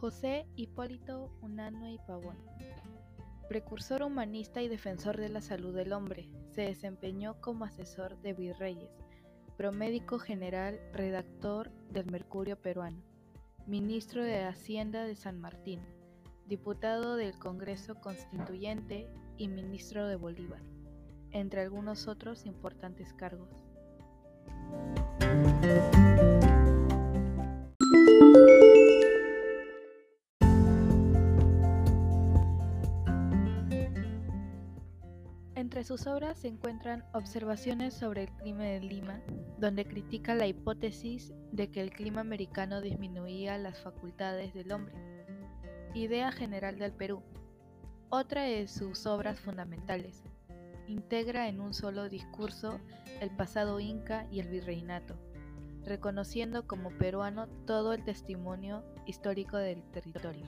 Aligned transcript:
José 0.00 0.46
Hipólito 0.56 1.30
Unanue 1.42 1.92
y 1.92 1.98
Pavón. 1.98 2.38
Precursor 3.50 4.02
humanista 4.02 4.62
y 4.62 4.68
defensor 4.68 5.18
de 5.18 5.28
la 5.28 5.42
salud 5.42 5.74
del 5.74 5.92
hombre, 5.92 6.30
se 6.48 6.62
desempeñó 6.62 7.38
como 7.42 7.66
asesor 7.66 8.16
de 8.22 8.32
virreyes, 8.32 8.90
promédico 9.58 10.18
general, 10.18 10.80
redactor 10.94 11.70
del 11.90 12.10
Mercurio 12.10 12.56
peruano, 12.58 13.02
ministro 13.66 14.24
de 14.24 14.42
Hacienda 14.42 15.04
de 15.04 15.16
San 15.16 15.38
Martín, 15.38 15.82
diputado 16.46 17.16
del 17.16 17.38
Congreso 17.38 17.96
Constituyente 17.96 19.06
y 19.36 19.48
ministro 19.48 20.06
de 20.06 20.16
Bolívar, 20.16 20.62
entre 21.30 21.60
algunos 21.60 22.08
otros 22.08 22.46
importantes 22.46 23.12
cargos. 23.12 23.50
Entre 35.70 35.84
sus 35.84 36.08
obras 36.08 36.40
se 36.40 36.48
encuentran 36.48 37.04
Observaciones 37.12 37.94
sobre 37.94 38.24
el 38.24 38.30
clima 38.32 38.64
de 38.64 38.80
Lima, 38.80 39.20
donde 39.56 39.84
critica 39.84 40.34
la 40.34 40.48
hipótesis 40.48 41.32
de 41.52 41.70
que 41.70 41.80
el 41.80 41.92
clima 41.92 42.22
americano 42.22 42.80
disminuía 42.80 43.56
las 43.56 43.78
facultades 43.78 44.52
del 44.52 44.72
hombre. 44.72 44.96
Idea 45.94 46.32
general 46.32 46.76
del 46.76 46.90
Perú. 46.90 47.22
Otra 48.08 48.42
de 48.42 48.66
sus 48.66 49.06
obras 49.06 49.38
fundamentales. 49.38 50.24
Integra 50.88 51.46
en 51.46 51.60
un 51.60 51.72
solo 51.72 52.08
discurso 52.08 52.80
el 53.20 53.30
pasado 53.30 53.78
inca 53.78 54.26
y 54.28 54.40
el 54.40 54.48
virreinato, 54.48 55.14
reconociendo 55.84 56.66
como 56.66 56.90
peruano 56.98 57.46
todo 57.64 57.92
el 57.92 58.02
testimonio 58.02 58.82
histórico 59.06 59.56
del 59.56 59.84
territorio. 59.92 60.46